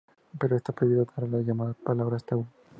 Pero 0.39 0.55
está 0.55 0.73
prohibido 0.73 1.05
decir 1.05 1.29
las 1.29 1.45
llamadas 1.45 1.75
palabras 1.85 2.23
tabú. 2.25 2.47